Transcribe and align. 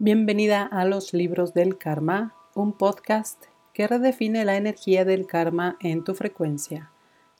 Bienvenida 0.00 0.62
a 0.62 0.84
los 0.84 1.12
libros 1.12 1.54
del 1.54 1.76
karma, 1.76 2.32
un 2.54 2.72
podcast 2.72 3.46
que 3.74 3.88
redefine 3.88 4.44
la 4.44 4.56
energía 4.56 5.04
del 5.04 5.26
karma 5.26 5.76
en 5.80 6.04
tu 6.04 6.14
frecuencia. 6.14 6.92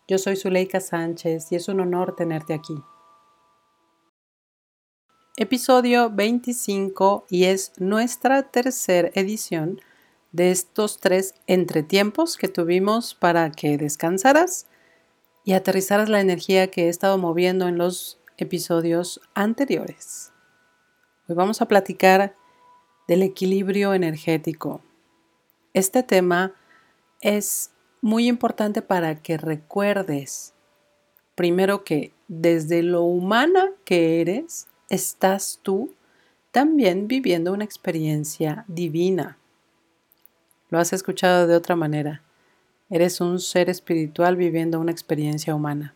Yo 0.08 0.18
soy 0.18 0.34
Zuleika 0.34 0.80
Sánchez 0.80 1.52
y 1.52 1.54
es 1.54 1.68
un 1.68 1.78
honor 1.78 2.16
tenerte 2.16 2.54
aquí. 2.54 2.74
Episodio 5.36 6.10
25 6.10 7.26
y 7.30 7.44
es 7.44 7.74
nuestra 7.78 8.50
tercera 8.50 9.10
edición 9.14 9.80
de 10.32 10.50
estos 10.50 10.98
tres 10.98 11.36
entretiempos 11.46 12.36
que 12.36 12.48
tuvimos 12.48 13.14
para 13.14 13.52
que 13.52 13.78
descansaras 13.78 14.66
y 15.44 15.52
aterrizaras 15.52 16.08
la 16.08 16.20
energía 16.20 16.72
que 16.72 16.86
he 16.86 16.88
estado 16.88 17.18
moviendo 17.18 17.68
en 17.68 17.78
los 17.78 18.18
episodios 18.36 19.20
anteriores. 19.34 20.32
Hoy 21.28 21.36
vamos 21.36 21.62
a 21.62 21.68
platicar 21.68 22.37
del 23.08 23.22
equilibrio 23.22 23.94
energético. 23.94 24.82
Este 25.72 26.02
tema 26.02 26.54
es 27.20 27.72
muy 28.00 28.28
importante 28.28 28.82
para 28.82 29.20
que 29.22 29.38
recuerdes, 29.38 30.54
primero 31.34 31.82
que 31.82 32.12
desde 32.28 32.82
lo 32.82 33.02
humana 33.02 33.70
que 33.84 34.20
eres, 34.20 34.68
estás 34.90 35.58
tú 35.62 35.94
también 36.52 37.08
viviendo 37.08 37.52
una 37.52 37.64
experiencia 37.64 38.64
divina. 38.68 39.38
Lo 40.68 40.78
has 40.78 40.92
escuchado 40.92 41.46
de 41.46 41.56
otra 41.56 41.76
manera. 41.76 42.22
Eres 42.90 43.20
un 43.20 43.40
ser 43.40 43.70
espiritual 43.70 44.36
viviendo 44.36 44.80
una 44.80 44.92
experiencia 44.92 45.54
humana. 45.54 45.94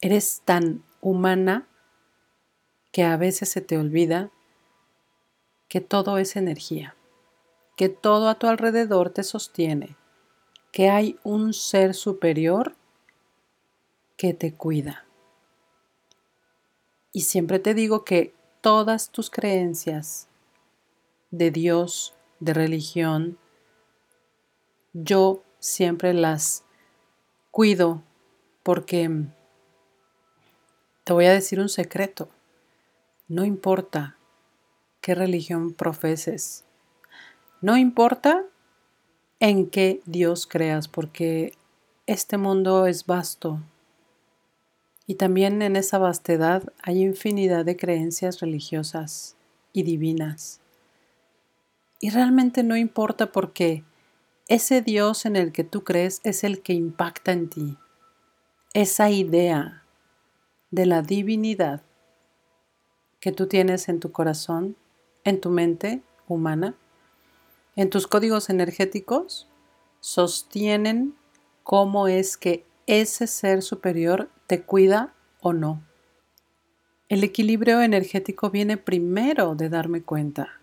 Eres 0.00 0.42
tan 0.44 0.82
humana 1.00 1.66
que 2.90 3.04
a 3.04 3.16
veces 3.16 3.50
se 3.50 3.60
te 3.60 3.76
olvida 3.76 4.30
que 5.68 5.80
todo 5.80 6.18
es 6.18 6.36
energía, 6.36 6.96
que 7.76 7.88
todo 7.88 8.28
a 8.28 8.38
tu 8.38 8.46
alrededor 8.46 9.10
te 9.10 9.22
sostiene, 9.22 9.96
que 10.72 10.88
hay 10.88 11.18
un 11.22 11.52
ser 11.52 11.94
superior 11.94 12.74
que 14.16 14.34
te 14.34 14.54
cuida. 14.54 15.06
Y 17.12 17.22
siempre 17.22 17.58
te 17.58 17.74
digo 17.74 18.04
que 18.04 18.34
todas 18.60 19.10
tus 19.10 19.30
creencias 19.30 20.28
de 21.30 21.50
Dios, 21.50 22.14
de 22.40 22.54
religión, 22.54 23.38
yo 24.92 25.42
siempre 25.58 26.14
las 26.14 26.64
cuido 27.50 28.02
porque 28.62 29.10
te 31.04 31.12
voy 31.12 31.26
a 31.26 31.32
decir 31.32 31.60
un 31.60 31.68
secreto. 31.68 32.28
No 33.28 33.44
importa 33.44 34.17
qué 35.08 35.14
religión 35.14 35.72
profeses. 35.72 36.66
No 37.62 37.78
importa 37.78 38.44
en 39.40 39.70
qué 39.70 40.02
Dios 40.04 40.46
creas, 40.46 40.86
porque 40.86 41.54
este 42.06 42.36
mundo 42.36 42.86
es 42.86 43.06
vasto. 43.06 43.58
Y 45.06 45.14
también 45.14 45.62
en 45.62 45.76
esa 45.76 45.96
vastedad 45.96 46.62
hay 46.82 47.00
infinidad 47.00 47.64
de 47.64 47.78
creencias 47.78 48.40
religiosas 48.40 49.34
y 49.72 49.82
divinas. 49.82 50.60
Y 52.00 52.10
realmente 52.10 52.62
no 52.62 52.76
importa 52.76 53.32
porque 53.32 53.84
ese 54.46 54.82
Dios 54.82 55.24
en 55.24 55.36
el 55.36 55.52
que 55.52 55.64
tú 55.64 55.84
crees 55.84 56.20
es 56.22 56.44
el 56.44 56.60
que 56.60 56.74
impacta 56.74 57.32
en 57.32 57.48
ti. 57.48 57.78
Esa 58.74 59.08
idea 59.08 59.84
de 60.70 60.84
la 60.84 61.00
divinidad 61.00 61.80
que 63.20 63.32
tú 63.32 63.46
tienes 63.46 63.88
en 63.88 64.00
tu 64.00 64.12
corazón 64.12 64.76
en 65.24 65.40
tu 65.40 65.50
mente 65.50 66.02
humana, 66.26 66.74
en 67.76 67.90
tus 67.90 68.06
códigos 68.06 68.50
energéticos, 68.50 69.48
sostienen 70.00 71.14
cómo 71.62 72.08
es 72.08 72.36
que 72.36 72.64
ese 72.86 73.26
ser 73.26 73.62
superior 73.62 74.30
te 74.46 74.62
cuida 74.62 75.14
o 75.40 75.52
no. 75.52 75.82
El 77.08 77.24
equilibrio 77.24 77.80
energético 77.80 78.50
viene 78.50 78.76
primero 78.76 79.54
de 79.54 79.68
darme 79.68 80.02
cuenta. 80.02 80.60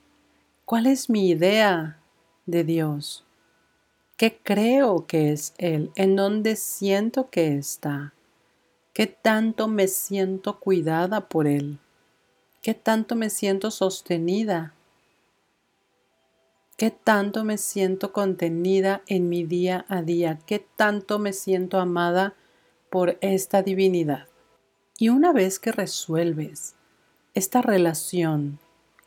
¿Cuál 0.66 0.87
es 0.87 1.09
mi 1.09 1.29
idea 1.29 1.99
de 2.45 2.63
Dios? 2.63 3.25
¿Qué 4.17 4.39
creo 4.41 5.05
que 5.07 5.31
es 5.31 5.53
Él? 5.57 5.91
¿En 5.95 6.16
dónde 6.16 6.55
siento 6.55 7.29
que 7.29 7.55
está? 7.55 8.13
¿Qué 8.93 9.07
tanto 9.07 9.67
me 9.67 9.87
siento 9.87 10.59
cuidada 10.59 11.27
por 11.27 11.47
Él? 11.47 11.79
¿Qué 12.65 12.73
tanto 12.73 13.15
me 13.15 13.29
siento 13.29 13.69
sostenida? 13.69 14.73
¿Qué 16.77 16.89
tanto 16.89 17.43
me 17.43 17.59
siento 17.59 18.11
contenida 18.11 19.03
en 19.05 19.29
mi 19.29 19.43
día 19.43 19.85
a 19.87 20.01
día? 20.01 20.39
¿Qué 20.47 20.65
tanto 20.75 21.19
me 21.19 21.31
siento 21.31 21.79
amada 21.79 22.33
por 22.89 23.19
esta 23.21 23.61
divinidad? 23.61 24.25
Y 24.97 25.09
una 25.09 25.31
vez 25.31 25.59
que 25.59 25.71
resuelves 25.73 26.73
esta 27.35 27.61
relación 27.61 28.57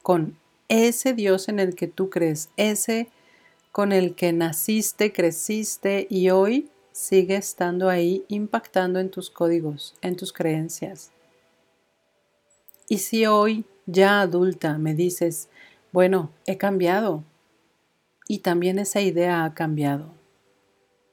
con 0.02 0.38
ese 0.68 1.12
Dios 1.12 1.48
en 1.48 1.58
el 1.58 1.74
que 1.74 1.88
tú 1.88 2.10
crees, 2.10 2.50
ese 2.56 3.08
con 3.72 3.90
el 3.90 4.14
que 4.14 4.32
naciste, 4.32 5.12
creciste 5.12 6.06
y 6.08 6.30
hoy 6.30 6.70
sigue 6.92 7.34
estando 7.34 7.88
ahí 7.88 8.24
impactando 8.28 9.00
en 9.00 9.10
tus 9.10 9.30
códigos, 9.30 9.96
en 10.00 10.14
tus 10.14 10.32
creencias, 10.32 11.10
y 12.88 12.98
si 12.98 13.26
hoy, 13.26 13.64
ya 13.86 14.20
adulta, 14.20 14.78
me 14.78 14.94
dices, 14.94 15.48
bueno, 15.92 16.30
he 16.46 16.56
cambiado 16.56 17.24
y 18.26 18.38
también 18.38 18.78
esa 18.78 19.00
idea 19.00 19.44
ha 19.44 19.54
cambiado, 19.54 20.12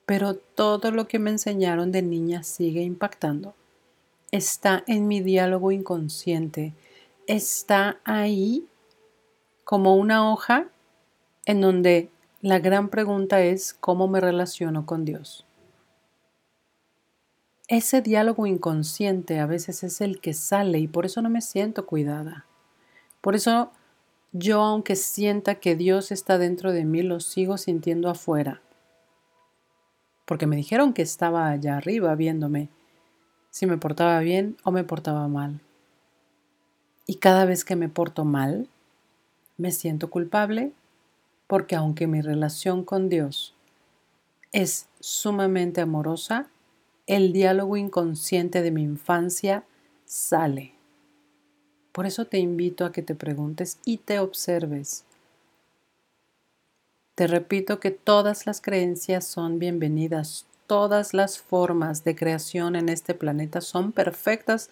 pero 0.05 0.35
todo 0.35 0.91
lo 0.91 1.07
que 1.07 1.19
me 1.19 1.31
enseñaron 1.31 1.91
de 1.91 2.01
niña 2.01 2.43
sigue 2.43 2.81
impactando, 2.81 3.55
está 4.31 4.83
en 4.87 5.07
mi 5.07 5.21
diálogo 5.21 5.71
inconsciente, 5.71 6.73
está 7.27 7.99
ahí 8.03 8.67
como 9.63 9.95
una 9.95 10.31
hoja 10.31 10.67
en 11.45 11.61
donde 11.61 12.09
la 12.41 12.59
gran 12.59 12.89
pregunta 12.89 13.41
es 13.41 13.73
cómo 13.73 14.07
me 14.07 14.21
relaciono 14.21 14.85
con 14.85 15.05
Dios. 15.05 15.45
Ese 17.67 18.01
diálogo 18.01 18.45
inconsciente 18.45 19.39
a 19.39 19.47
veces 19.47 19.83
es 19.83 19.99
el 19.99 20.21
que 20.21 20.33
sale 20.33 20.77
y 20.77 20.87
por 20.87 21.05
eso 21.05 21.23
no 21.23 21.31
me 21.31 21.41
siento 21.41 21.87
cuidada. 21.87 22.45
Por 23.21 23.33
eso 23.33 23.71
yo, 24.33 24.61
aunque 24.61 24.95
sienta 24.95 25.55
que 25.55 25.75
Dios 25.75 26.11
está 26.11 26.37
dentro 26.37 26.73
de 26.73 26.85
mí, 26.85 27.01
lo 27.01 27.19
sigo 27.19 27.57
sintiendo 27.57 28.09
afuera. 28.09 28.61
Porque 30.25 30.45
me 30.45 30.55
dijeron 30.55 30.93
que 30.93 31.01
estaba 31.01 31.49
allá 31.49 31.77
arriba 31.77 32.13
viéndome 32.15 32.69
si 33.49 33.65
me 33.65 33.77
portaba 33.77 34.19
bien 34.19 34.57
o 34.63 34.71
me 34.71 34.83
portaba 34.83 35.27
mal. 35.27 35.61
Y 37.07 37.15
cada 37.15 37.45
vez 37.45 37.65
que 37.65 37.75
me 37.75 37.89
porto 37.89 38.25
mal, 38.25 38.67
me 39.57 39.71
siento 39.71 40.09
culpable 40.09 40.71
porque 41.47 41.75
aunque 41.75 42.05
mi 42.05 42.21
relación 42.21 42.83
con 42.83 43.09
Dios 43.09 43.55
es 44.51 44.87
sumamente 44.99 45.81
amorosa, 45.81 46.49
el 47.07 47.33
diálogo 47.33 47.77
inconsciente 47.77 48.61
de 48.61 48.71
mi 48.71 48.83
infancia 48.83 49.63
sale. 50.05 50.73
Por 51.91 52.05
eso 52.05 52.25
te 52.25 52.39
invito 52.39 52.83
a 52.83 52.91
que 52.91 53.01
te 53.01 53.15
preguntes 53.15 53.77
y 53.85 53.97
te 53.97 54.19
observes. 54.19 55.05
Te 57.13 57.27
repito 57.27 57.79
que 57.79 57.91
todas 57.91 58.45
las 58.45 58.59
creencias 58.59 59.25
son 59.25 59.59
bienvenidas, 59.59 60.45
todas 60.67 61.13
las 61.13 61.39
formas 61.39 62.03
de 62.03 62.15
creación 62.15 62.75
en 62.75 62.89
este 62.89 63.13
planeta 63.13 63.61
son 63.61 63.91
perfectas 63.91 64.69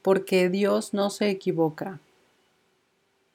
porque 0.00 0.48
Dios 0.48 0.94
no 0.94 1.10
se 1.10 1.30
equivoca. 1.30 2.00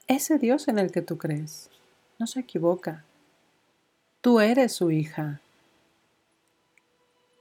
Ese 0.07 0.39
Dios 0.39 0.69
en 0.69 0.79
el 0.79 0.91
que 0.91 1.01
tú 1.01 1.17
crees 1.17 1.69
no 2.17 2.27
se 2.27 2.39
equivoca. 2.39 3.03
Tú 4.21 4.39
eres 4.39 4.71
su 4.71 4.89
hija. 4.89 5.41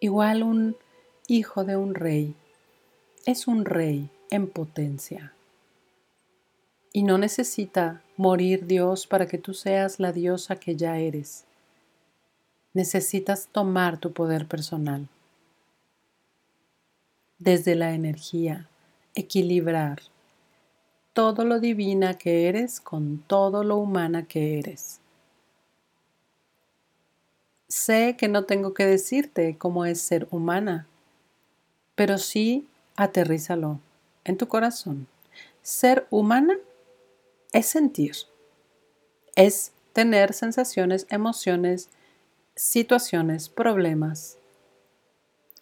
Igual 0.01 0.43
un 0.43 0.77
hijo 1.29 1.65
de 1.65 1.77
un 1.77 1.95
rey, 1.95 2.35
es 3.25 3.49
un 3.49 3.65
rey 3.65 4.09
en 4.31 4.49
potencia. 4.49 5.33
Y 6.93 7.03
no 7.03 7.19
necesita 7.19 8.03
morir 8.17 8.67
Dios 8.67 9.07
para 9.07 9.27
que 9.27 9.39
tú 9.39 9.53
seas 9.53 9.99
la 9.99 10.13
diosa 10.13 10.57
que 10.57 10.77
ya 10.77 10.99
eres. 10.99 11.45
Necesitas 12.75 13.49
tomar 13.51 13.99
tu 13.99 14.13
poder 14.13 14.47
personal. 14.47 15.09
Desde 17.39 17.75
la 17.75 17.93
energía, 17.93 18.69
equilibrar 19.15 20.01
todo 21.13 21.45
lo 21.45 21.61
divina 21.61 22.15
que 22.15 22.49
eres 22.49 22.81
con 22.81 23.19
todo 23.27 23.65
lo 23.65 23.79
humana 23.79 24.27
que 24.27 24.59
eres. 24.59 25.01
Sé 27.69 28.17
que 28.17 28.29
no 28.29 28.45
tengo 28.45 28.75
que 28.75 28.87
decirte 28.87 29.59
cómo 29.59 29.85
es 29.85 30.01
ser 30.01 30.29
humana, 30.31 30.87
pero 31.97 32.19
sí 32.19 32.69
aterrízalo 32.95 33.81
en 34.25 34.37
tu 34.37 34.47
corazón. 34.47 35.09
Ser 35.63 36.07
humana 36.11 36.57
es 37.53 37.67
sentir, 37.67 38.15
es 39.35 39.73
tener 39.93 40.33
sensaciones, 40.33 41.07
emociones, 41.11 41.91
situaciones, 42.55 43.49
problemas, 43.49 44.39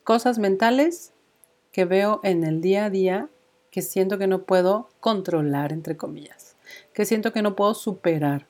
cosas 0.03 0.39
mentales 0.39 1.13
que 1.73 1.87
veo 1.87 2.21
en 2.23 2.45
el 2.45 2.61
día 2.61 2.85
a 2.85 2.91
día 2.91 3.29
que 3.71 3.83
siento 3.83 4.19
que 4.19 4.29
no 4.29 4.43
puedo 4.43 4.89
controlar, 5.01 5.73
entre 5.73 5.97
comillas, 5.97 6.55
que 6.93 7.05
siento 7.05 7.33
que 7.33 7.43
no 7.43 7.57
puedo 7.57 7.75
superar, 7.75 8.47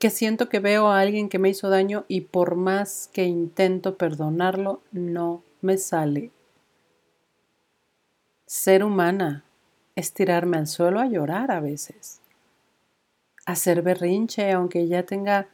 que 0.00 0.10
siento 0.10 0.48
que 0.48 0.58
veo 0.58 0.88
a 0.88 0.98
alguien 0.98 1.28
que 1.28 1.38
me 1.38 1.50
hizo 1.50 1.68
daño 1.68 2.04
y 2.08 2.22
por 2.22 2.56
más 2.56 3.08
que 3.12 3.24
intento 3.24 3.96
perdonarlo, 3.96 4.80
no 4.90 5.44
me 5.60 5.78
sale. 5.78 6.30
Ser 8.46 8.84
humana 8.84 9.42
es 9.96 10.12
tirarme 10.12 10.58
al 10.58 10.66
suelo 10.66 11.00
a 11.00 11.06
llorar 11.06 11.50
a 11.50 11.60
veces, 11.60 12.20
hacer 13.46 13.80
berrinche 13.80 14.52
aunque 14.52 14.86
ya 14.86 15.04
tenga 15.04 15.48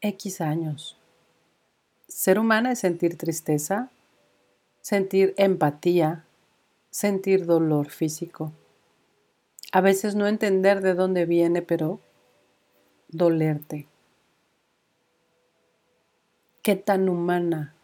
X 0.00 0.40
años. 0.40 0.96
Ser 2.06 2.38
humana 2.38 2.70
es 2.70 2.78
sentir 2.78 3.18
tristeza, 3.18 3.90
sentir 4.82 5.34
empatía, 5.36 6.24
sentir 6.90 7.44
dolor 7.44 7.90
físico. 7.90 8.52
A 9.72 9.80
veces 9.80 10.14
no 10.14 10.28
entender 10.28 10.80
de 10.80 10.94
dónde 10.94 11.26
viene, 11.26 11.60
pero 11.60 11.98
dolerte. 13.08 13.88
¿Qué 16.62 16.76
tan 16.76 17.08
humana 17.08 17.74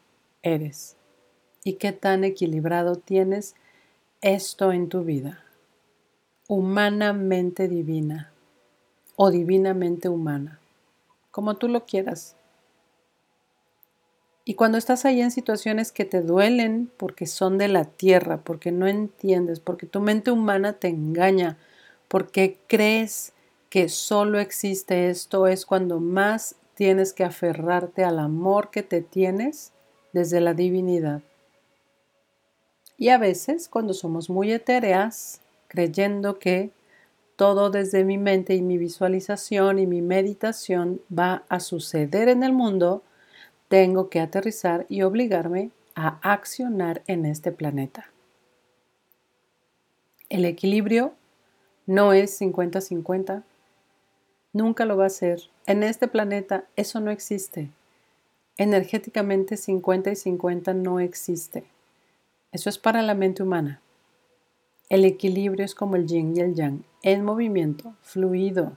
eres? 0.42 0.96
¿Y 1.64 1.72
qué 1.74 1.90
tan 1.90 2.22
equilibrado 2.22 2.94
tienes 2.94 3.56
esto 4.22 4.72
en 4.72 4.88
tu 4.88 5.02
vida? 5.02 5.42
Humanamente 6.46 7.68
divina 7.68 8.32
o 9.16 9.30
divinamente 9.30 10.08
humana, 10.08 10.60
como 11.30 11.56
tú 11.56 11.68
lo 11.68 11.86
quieras. 11.86 12.36
Y 14.44 14.54
cuando 14.54 14.78
estás 14.78 15.04
ahí 15.04 15.22
en 15.22 15.30
situaciones 15.30 15.92
que 15.92 16.04
te 16.04 16.20
duelen 16.20 16.90
porque 16.96 17.26
son 17.26 17.56
de 17.56 17.68
la 17.68 17.84
tierra, 17.84 18.42
porque 18.42 18.72
no 18.72 18.86
entiendes, 18.86 19.60
porque 19.60 19.86
tu 19.86 20.00
mente 20.00 20.30
humana 20.30 20.74
te 20.74 20.88
engaña, 20.88 21.56
porque 22.08 22.58
crees 22.66 23.32
que 23.70 23.88
solo 23.88 24.38
existe 24.38 25.08
esto, 25.08 25.46
es 25.46 25.64
cuando 25.64 26.00
más 26.00 26.56
tienes 26.74 27.12
que 27.12 27.24
aferrarte 27.24 28.04
al 28.04 28.18
amor 28.18 28.70
que 28.70 28.82
te 28.82 29.00
tienes 29.00 29.72
desde 30.12 30.40
la 30.40 30.52
divinidad. 30.52 31.22
Y 33.00 33.08
a 33.08 33.16
veces 33.16 33.66
cuando 33.70 33.94
somos 33.94 34.28
muy 34.28 34.52
etéreas, 34.52 35.40
creyendo 35.68 36.38
que 36.38 36.70
todo 37.34 37.70
desde 37.70 38.04
mi 38.04 38.18
mente 38.18 38.54
y 38.54 38.60
mi 38.60 38.76
visualización 38.76 39.78
y 39.78 39.86
mi 39.86 40.02
meditación 40.02 41.00
va 41.10 41.42
a 41.48 41.60
suceder 41.60 42.28
en 42.28 42.42
el 42.42 42.52
mundo, 42.52 43.02
tengo 43.68 44.10
que 44.10 44.20
aterrizar 44.20 44.84
y 44.90 45.00
obligarme 45.00 45.70
a 45.94 46.18
accionar 46.30 47.00
en 47.06 47.24
este 47.24 47.52
planeta. 47.52 48.10
El 50.28 50.44
equilibrio 50.44 51.14
no 51.86 52.12
es 52.12 52.38
50-50, 52.38 53.44
nunca 54.52 54.84
lo 54.84 54.98
va 54.98 55.06
a 55.06 55.08
ser. 55.08 55.40
En 55.64 55.84
este 55.84 56.06
planeta 56.06 56.66
eso 56.76 57.00
no 57.00 57.10
existe. 57.10 57.70
Energéticamente 58.58 59.56
50 59.56 60.10
y 60.10 60.16
50 60.16 60.74
no 60.74 61.00
existe. 61.00 61.64
Eso 62.52 62.68
es 62.68 62.78
para 62.78 63.02
la 63.02 63.14
mente 63.14 63.42
humana. 63.42 63.80
El 64.88 65.04
equilibrio 65.04 65.64
es 65.64 65.76
como 65.76 65.94
el 65.94 66.06
yin 66.06 66.36
y 66.36 66.40
el 66.40 66.54
yang, 66.54 66.84
en 67.02 67.24
movimiento, 67.24 67.94
fluido. 68.00 68.76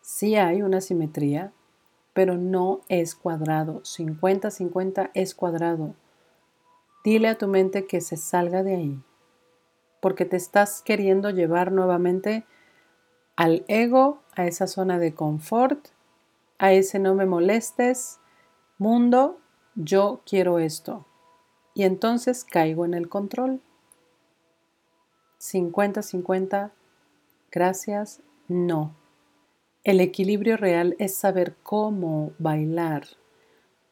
Sí 0.00 0.36
hay 0.36 0.62
una 0.62 0.80
simetría, 0.80 1.52
pero 2.14 2.38
no 2.38 2.80
es 2.88 3.14
cuadrado. 3.14 3.82
50-50 3.82 5.10
es 5.12 5.34
cuadrado. 5.34 5.94
Dile 7.04 7.28
a 7.28 7.36
tu 7.36 7.46
mente 7.46 7.86
que 7.86 8.00
se 8.00 8.16
salga 8.16 8.62
de 8.62 8.74
ahí, 8.74 9.02
porque 10.00 10.24
te 10.24 10.36
estás 10.36 10.80
queriendo 10.80 11.28
llevar 11.28 11.72
nuevamente 11.72 12.46
al 13.36 13.64
ego, 13.68 14.22
a 14.34 14.46
esa 14.46 14.66
zona 14.66 14.98
de 14.98 15.14
confort, 15.14 15.88
a 16.58 16.72
ese 16.72 16.98
no 16.98 17.14
me 17.14 17.26
molestes, 17.26 18.18
mundo, 18.78 19.38
yo 19.74 20.22
quiero 20.24 20.58
esto. 20.58 21.04
Y 21.78 21.84
entonces 21.84 22.42
caigo 22.42 22.84
en 22.84 22.92
el 22.92 23.08
control. 23.08 23.60
50-50, 25.38 26.72
gracias, 27.52 28.20
no. 28.48 28.96
El 29.84 30.00
equilibrio 30.00 30.56
real 30.56 30.96
es 30.98 31.14
saber 31.14 31.54
cómo 31.62 32.32
bailar, 32.40 33.04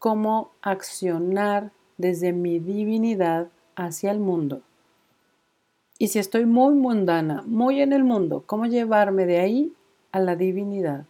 cómo 0.01 0.51
accionar 0.63 1.71
desde 1.97 2.33
mi 2.33 2.59
divinidad 2.59 3.51
hacia 3.77 4.11
el 4.11 4.19
mundo. 4.19 4.63
Y 5.97 6.09
si 6.09 6.19
estoy 6.19 6.45
muy 6.45 6.75
mundana, 6.75 7.45
muy 7.47 7.81
en 7.83 7.93
el 7.93 8.03
mundo, 8.03 8.43
cómo 8.47 8.67
llevarme 8.67 9.27
de 9.27 9.39
ahí 9.39 9.73
a 10.11 10.19
la 10.19 10.35
divinidad. 10.35 11.05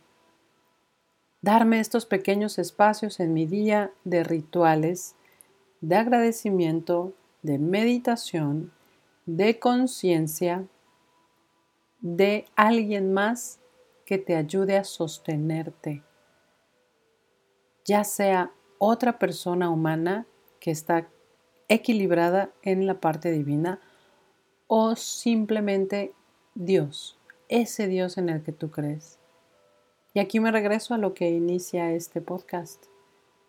Darme 1.41 1.81
estos 1.81 2.05
pequeños 2.05 2.59
espacios 2.59 3.19
en 3.19 3.33
mi 3.33 3.47
día 3.47 3.93
de 4.05 4.25
rituales, 4.25 5.17
de 5.81 5.97
agradecimiento, 5.97 7.13
de 7.43 7.59
meditación, 7.59 8.73
de 9.27 9.59
conciencia, 9.59 10.67
de 12.01 12.47
alguien 12.55 13.13
más 13.13 13.61
que 14.05 14.19
te 14.19 14.37
ayude 14.37 14.77
a 14.77 14.85
sostenerte, 14.85 16.03
ya 17.85 18.05
sea 18.05 18.53
otra 18.79 19.19
persona 19.19 19.71
humana 19.71 20.27
que 20.61 20.71
está 20.71 21.09
equilibrada 21.69 22.51
en 22.63 22.87
la 22.87 23.01
parte 23.01 23.33
divina 23.33 23.81
o 24.69 24.97
simplemente 24.97 26.13
Dios, 26.55 27.19
ese 27.49 27.89
Dios 27.89 28.19
en 28.19 28.29
el 28.29 28.43
que 28.43 28.53
tú 28.53 28.71
crees. 28.71 29.19
Y 30.15 30.21
aquí 30.21 30.41
me 30.41 30.51
regreso 30.51 30.95
a 30.95 30.99
lo 30.99 31.15
que 31.15 31.31
inicia 31.31 31.93
este 31.93 32.21
podcast. 32.21 32.87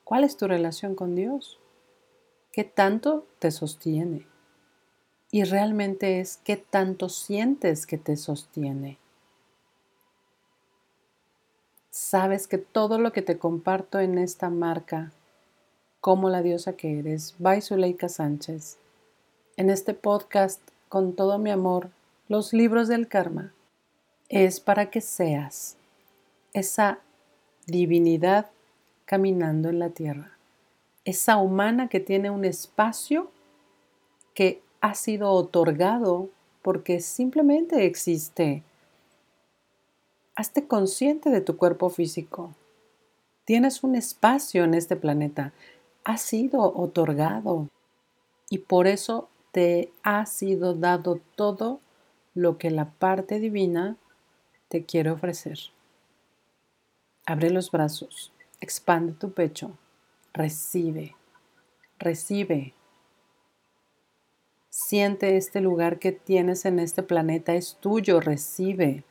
¿Cuál 0.03 0.23
es 0.23 0.37
tu 0.37 0.47
relación 0.47 0.95
con 0.95 1.15
Dios? 1.15 1.59
¿Qué 2.57 2.63
tanto 2.65 3.27
te 3.37 3.51
sostiene? 3.51 4.25
Y 5.29 5.45
realmente 5.45 6.19
es 6.19 6.37
qué 6.43 6.57
tanto 6.57 7.07
sientes 7.07 7.85
que 7.85 7.97
te 7.97 8.17
sostiene 8.17 8.97
sabes 11.97 12.47
que 12.47 12.59
todo 12.59 12.99
lo 12.99 13.11
que 13.11 13.23
te 13.23 13.39
comparto 13.39 13.99
en 13.99 14.19
esta 14.19 14.51
marca, 14.51 15.11
como 15.99 16.29
la 16.29 16.43
diosa 16.43 16.73
que 16.73 16.99
eres, 16.99 17.33
by 17.39 17.59
Zuleika 17.59 18.07
Sánchez, 18.07 18.77
en 19.57 19.71
este 19.71 19.95
podcast, 19.95 20.61
con 20.89 21.13
todo 21.13 21.39
mi 21.39 21.49
amor, 21.49 21.89
los 22.29 22.53
libros 22.53 22.87
del 22.87 23.07
karma, 23.07 23.51
es 24.29 24.59
para 24.59 24.91
que 24.91 25.01
seas 25.01 25.75
esa 26.53 26.99
divinidad 27.65 28.51
caminando 29.05 29.69
en 29.69 29.79
la 29.79 29.89
tierra, 29.89 30.36
esa 31.07 31.37
humana 31.37 31.87
que 31.87 31.99
tiene 31.99 32.29
un 32.29 32.45
espacio 32.45 33.31
que 34.33 34.61
ha 34.81 34.93
sido 34.93 35.31
otorgado 35.31 36.29
porque 36.61 36.99
simplemente 36.99 37.85
existe 37.85 38.63
Hazte 40.35 40.67
consciente 40.67 41.31
de 41.31 41.41
tu 41.41 41.57
cuerpo 41.57 41.89
físico. 41.89 42.53
Tienes 43.43 43.83
un 43.83 43.95
espacio 43.95 44.65
en 44.65 44.75
este 44.75 44.95
planeta. 44.95 45.51
Ha 46.03 46.17
sido 46.19 46.61
otorgado. 46.61 47.69
Y 48.47 48.59
por 48.59 48.85
eso 48.85 49.29
te 49.51 49.91
ha 50.03 50.27
sido 50.27 50.75
dado 50.75 51.19
todo 51.35 51.79
lo 52.35 52.59
que 52.59 52.69
la 52.69 52.91
parte 52.91 53.39
divina 53.39 53.97
te 54.67 54.85
quiere 54.85 55.09
ofrecer. 55.09 55.57
Abre 57.25 57.49
los 57.49 57.71
brazos, 57.71 58.31
expande 58.61 59.13
tu 59.13 59.31
pecho, 59.31 59.71
recibe, 60.37 61.15
recibe. 61.97 62.73
Siente 64.69 65.35
este 65.35 65.59
lugar 65.59 65.97
que 65.97 66.11
tienes 66.11 66.65
en 66.65 66.77
este 66.79 67.01
planeta, 67.01 67.55
es 67.55 67.77
tuyo, 67.79 68.19
recibe. 68.19 69.03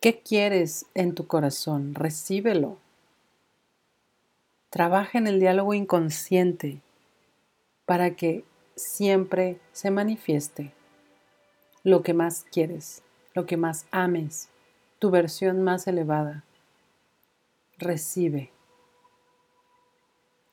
¿Qué 0.00 0.22
quieres 0.22 0.86
en 0.94 1.14
tu 1.14 1.26
corazón? 1.26 1.94
Recíbelo. 1.94 2.78
Trabaja 4.70 5.18
en 5.18 5.26
el 5.26 5.38
diálogo 5.38 5.74
inconsciente 5.74 6.80
para 7.84 8.16
que 8.16 8.44
siempre 8.76 9.60
se 9.72 9.90
manifieste 9.90 10.72
lo 11.82 12.02
que 12.02 12.14
más 12.14 12.46
quieres, 12.50 13.02
lo 13.34 13.44
que 13.44 13.58
más 13.58 13.86
ames, 13.90 14.48
tu 14.98 15.10
versión 15.10 15.62
más 15.62 15.86
elevada. 15.86 16.44
Recibe. 17.76 18.50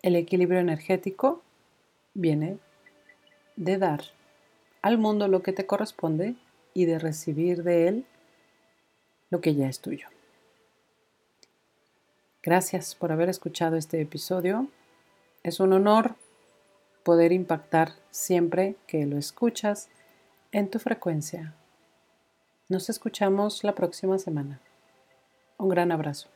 El 0.08 0.16
equilibrio 0.16 0.62
energético 0.62 1.44
viene 2.14 2.60
de 3.58 3.78
dar. 3.78 4.04
al 4.82 4.98
mundo 4.98 5.28
lo 5.28 5.44
que 5.44 5.52
te 5.52 5.66
corresponde 5.66 6.36
y 6.74 6.86
de 6.86 6.98
recibir 6.98 7.64
de 7.64 7.90
él 7.90 8.06
lo 9.30 9.42
que 9.42 9.54
ya 9.54 9.68
es 9.68 9.82
tuyo. 9.82 10.08
Gracias 12.42 12.96
por 12.96 13.12
haber 13.12 13.28
escuchado 13.28 13.76
este 13.76 14.00
episodio. 14.00 14.70
Es 15.44 15.60
un 15.60 15.74
honor 15.74 16.16
poder 17.04 17.34
impactar 17.34 17.92
siempre 18.10 18.78
que 18.88 19.06
lo 19.06 19.18
escuchas 19.18 19.90
en 20.54 20.70
tu 20.70 20.80
frecuencia. 20.80 21.54
Nos 22.70 22.90
escuchamos 22.90 23.62
la 23.66 23.76
próxima 23.76 24.18
semana. 24.20 24.62
Un 25.58 25.68
gran 25.68 25.92
abrazo. 25.92 26.30